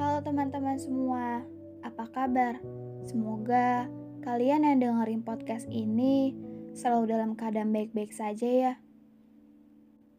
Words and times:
Halo 0.00 0.24
teman-teman 0.24 0.80
semua, 0.80 1.44
apa 1.84 2.08
kabar? 2.08 2.56
Semoga 3.04 3.84
kalian 4.24 4.64
yang 4.64 4.80
dengerin 4.80 5.20
podcast 5.20 5.68
ini 5.68 6.32
selalu 6.72 7.12
dalam 7.12 7.36
keadaan 7.36 7.68
baik-baik 7.68 8.08
saja 8.08 8.48
ya. 8.48 8.74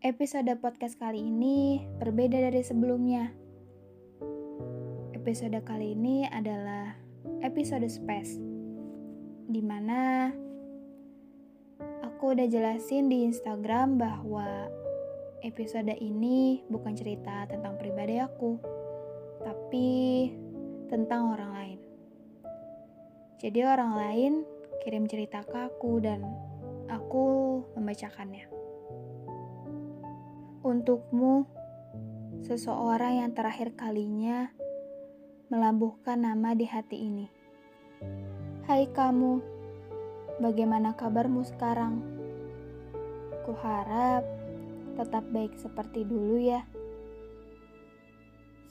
Episode 0.06 0.54
podcast 0.62 1.02
kali 1.02 1.26
ini 1.26 1.82
berbeda 1.98 2.38
dari 2.46 2.62
sebelumnya. 2.62 3.34
Episode 5.18 5.58
kali 5.66 5.98
ini 5.98 6.30
adalah 6.30 6.94
episode 7.42 7.90
space, 7.90 8.38
di 9.50 9.66
mana 9.66 10.30
aku 12.06 12.38
udah 12.38 12.46
jelasin 12.46 13.10
di 13.10 13.26
Instagram 13.26 13.98
bahwa 13.98 14.46
episode 15.42 15.98
ini 15.98 16.62
bukan 16.70 16.94
cerita 16.94 17.50
tentang 17.50 17.82
pribadi 17.82 18.22
aku, 18.22 18.62
tapi 19.42 20.30
tentang 20.88 21.34
orang 21.34 21.52
lain. 21.54 21.80
Jadi 23.42 23.60
orang 23.66 23.92
lain 23.98 24.34
kirim 24.86 25.10
cerita 25.10 25.42
ke 25.46 25.58
aku 25.70 26.02
dan 26.02 26.26
aku 26.90 27.62
membacakannya. 27.78 28.46
Untukmu, 30.62 31.50
seseorang 32.46 33.26
yang 33.26 33.32
terakhir 33.34 33.74
kalinya 33.74 34.54
melambuhkan 35.50 36.22
nama 36.22 36.54
di 36.54 36.70
hati 36.70 36.98
ini. 37.02 37.28
Hai 38.70 38.86
kamu, 38.94 39.42
bagaimana 40.38 40.94
kabarmu 40.94 41.42
sekarang? 41.44 42.02
Kuharap 43.42 44.22
tetap 44.96 45.26
baik 45.34 45.58
seperti 45.58 46.06
dulu 46.06 46.38
ya. 46.38 46.62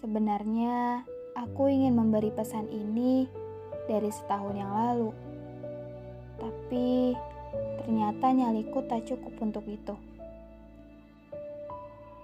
Sebenarnya 0.00 1.04
aku 1.36 1.68
ingin 1.68 1.92
memberi 1.92 2.32
pesan 2.32 2.72
ini 2.72 3.28
dari 3.84 4.08
setahun 4.08 4.56
yang 4.56 4.72
lalu. 4.72 5.12
Tapi 6.40 7.12
ternyata 7.84 8.32
nyaliku 8.32 8.80
tak 8.88 9.04
cukup 9.04 9.36
untuk 9.44 9.60
itu. 9.68 9.92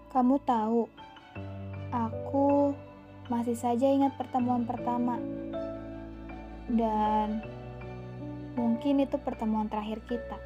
Kamu 0.09 0.41
tahu, 0.49 0.89
aku 1.93 2.73
masih 3.29 3.61
saja 3.61 3.93
ingat 3.93 4.17
pertemuan 4.17 4.65
pertama. 4.65 5.21
Dan 6.73 7.45
mungkin 8.57 9.05
itu 9.05 9.21
pertemuan 9.21 9.69
terakhir 9.69 10.01
kita. 10.09 10.41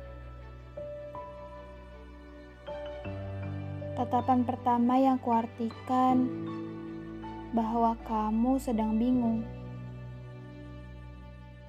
Tatapan 3.94 4.42
pertama 4.42 4.98
yang 4.98 5.22
kuartikan 5.22 6.58
bahwa 7.50 7.98
kamu 8.06 8.62
sedang 8.62 8.94
bingung. 8.98 9.42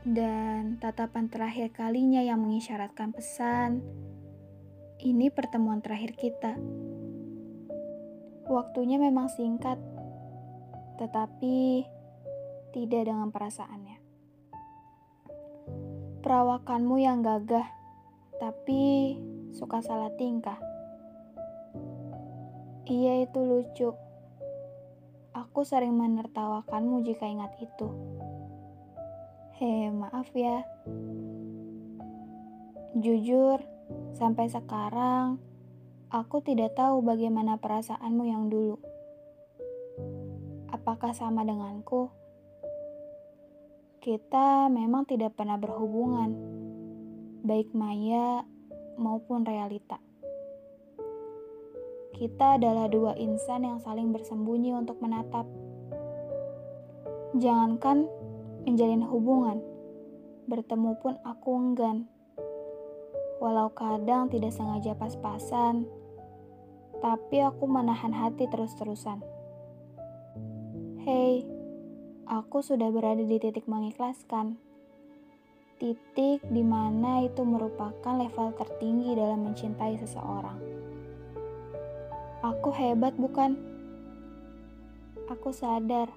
Dan 0.01 0.81
tatapan 0.81 1.29
terakhir 1.29 1.73
kalinya 1.77 2.25
yang 2.25 2.41
mengisyaratkan 2.41 3.13
pesan, 3.13 3.85
ini 5.01 5.29
pertemuan 5.29 5.81
terakhir 5.81 6.17
kita. 6.17 6.57
Waktunya 8.49 8.97
memang 8.97 9.29
singkat, 9.29 9.77
tetapi 10.97 11.85
tidak 12.73 13.09
dengan 13.09 13.29
perasaannya. 13.29 13.97
Perawakanmu 16.21 16.95
yang 17.01 17.21
gagah, 17.25 17.65
tapi 18.37 19.17
suka 19.53 19.81
salah 19.85 20.13
tingkah. 20.17 20.57
Iya 22.89 23.25
itu 23.29 23.39
lucu. 23.41 24.10
Aku 25.31 25.63
sering 25.63 25.95
menertawakanmu 25.95 27.07
jika 27.07 27.23
ingat 27.23 27.55
itu. 27.63 27.87
Hei, 29.55 29.87
maaf 29.87 30.27
ya. 30.35 30.67
Jujur, 32.99 33.63
sampai 34.11 34.51
sekarang 34.51 35.39
aku 36.11 36.43
tidak 36.43 36.75
tahu 36.75 36.99
bagaimana 36.99 37.55
perasaanmu 37.55 38.23
yang 38.27 38.51
dulu. 38.51 38.75
Apakah 40.67 41.15
sama 41.15 41.47
denganku? 41.47 42.11
Kita 44.03 44.67
memang 44.67 45.07
tidak 45.07 45.39
pernah 45.39 45.55
berhubungan, 45.55 46.35
baik 47.47 47.71
maya 47.71 48.43
maupun 48.99 49.47
realita. 49.47 50.10
Kita 52.21 52.61
adalah 52.61 52.85
dua 52.85 53.17
insan 53.17 53.65
yang 53.65 53.81
saling 53.81 54.13
bersembunyi 54.13 54.77
untuk 54.77 55.01
menatap. 55.01 55.49
Jangankan 57.33 58.05
menjalin 58.61 59.01
hubungan, 59.01 59.57
bertemu 60.45 61.01
pun 61.01 61.17
aku 61.25 61.49
enggan. 61.57 62.05
Walau 63.41 63.73
kadang 63.73 64.29
tidak 64.29 64.53
sengaja 64.53 64.93
pas-pasan, 64.93 65.89
tapi 67.01 67.41
aku 67.41 67.65
menahan 67.65 68.13
hati 68.13 68.45
terus-terusan. 68.53 69.25
Hei, 71.01 71.41
aku 72.29 72.61
sudah 72.61 72.93
berada 72.93 73.25
di 73.25 73.41
titik 73.41 73.65
mengikhlaskan. 73.65 74.61
Titik 75.81 76.45
di 76.53 76.61
mana 76.61 77.25
itu 77.25 77.41
merupakan 77.41 78.13
level 78.13 78.53
tertinggi 78.53 79.17
dalam 79.17 79.41
mencintai 79.41 79.97
seseorang. 79.97 80.80
Aku 82.41 82.73
hebat, 82.73 83.13
bukan? 83.21 83.53
Aku 85.29 85.53
sadar 85.53 86.09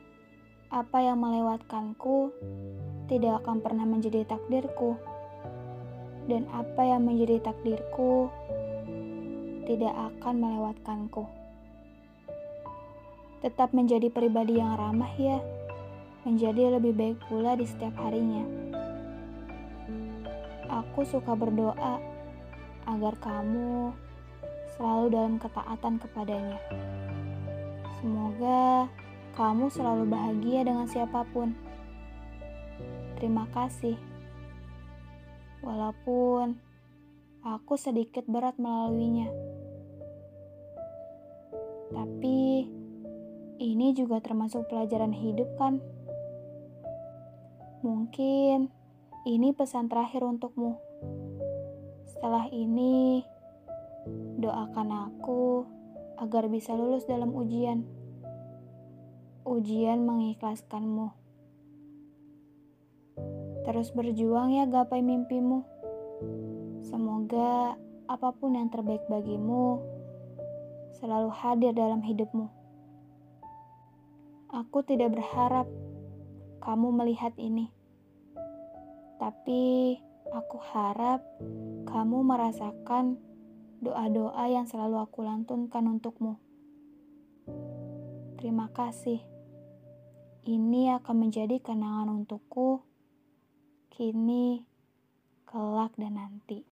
apa 0.73 0.99
yang 1.05 1.21
melewatkanku 1.21 2.33
tidak 3.13 3.45
akan 3.45 3.61
pernah 3.61 3.85
menjadi 3.85 4.25
takdirku, 4.25 4.97
dan 6.25 6.49
apa 6.49 6.81
yang 6.81 7.05
menjadi 7.05 7.45
takdirku 7.45 8.33
tidak 9.69 9.93
akan 9.93 10.35
melewatkanku. 10.41 11.29
Tetap 13.45 13.77
menjadi 13.77 14.09
pribadi 14.09 14.57
yang 14.57 14.81
ramah, 14.81 15.13
ya, 15.21 15.45
menjadi 16.25 16.81
lebih 16.81 16.97
baik 16.97 17.21
pula 17.29 17.53
di 17.53 17.69
setiap 17.69 18.01
harinya. 18.01 18.49
Aku 20.73 21.05
suka 21.05 21.37
berdoa 21.37 22.01
agar 22.89 23.15
kamu 23.21 23.93
selalu 24.75 25.15
dalam 25.15 25.35
ketaatan 25.39 26.03
kepadanya. 26.03 26.59
Semoga 27.99 28.91
kamu 29.35 29.67
selalu 29.73 30.05
bahagia 30.11 30.61
dengan 30.67 30.87
siapa 30.87 31.27
pun. 31.31 31.55
Terima 33.17 33.49
kasih. 33.55 33.97
Walaupun 35.65 36.61
aku 37.41 37.75
sedikit 37.81 38.29
berat 38.29 38.61
melaluinya. 38.61 39.33
Tapi 41.95 42.69
ini 43.63 43.87
juga 43.95 44.19
termasuk 44.19 44.67
pelajaran 44.67 45.15
hidup 45.15 45.49
kan? 45.57 45.79
Mungkin 47.85 48.73
ini 49.25 49.49
pesan 49.57 49.89
terakhir 49.89 50.25
untukmu. 50.25 50.77
Setelah 52.09 52.49
ini, 52.49 53.25
doakan 54.39 55.11
aku 55.11 55.65
agar 56.21 56.47
bisa 56.47 56.77
lulus 56.77 57.09
dalam 57.09 57.35
ujian 57.35 57.85
ujian 59.45 60.09
mengikhlaskanmu. 60.09 61.13
Terus 63.65 63.93
berjuang 63.93 64.57
ya 64.57 64.65
gapai 64.65 65.05
mimpimu. 65.05 65.65
Semoga 66.85 67.77
apa 68.09 68.29
pun 68.37 68.57
yang 68.57 68.69
terbaik 68.73 69.05
bagimu 69.09 69.81
selalu 70.97 71.29
hadir 71.33 71.73
dalam 71.77 72.01
hidupmu. 72.01 72.49
Aku 74.53 74.81
tidak 74.85 75.13
berharap 75.17 75.69
kamu 76.65 76.89
melihat 77.05 77.33
ini. 77.37 77.69
Tapi 79.21 79.97
aku 80.33 80.57
harap 80.73 81.21
kamu 81.89 82.25
merasakan 82.25 83.21
doa-doa 83.81 84.45
yang 84.51 84.67
selalu 84.69 85.01
aku 85.01 85.25
lantunkan 85.25 85.87
untukmu. 85.89 86.37
Terima 88.37 88.69
kasih. 88.75 89.25
Ini 90.45 91.01
akan 91.01 91.17
menjadi 91.17 91.57
kenangan 91.65 92.13
untukku 92.13 92.85
kini, 93.89 94.67
kelak, 95.49 95.97
dan 95.97 96.21
nanti. 96.21 96.74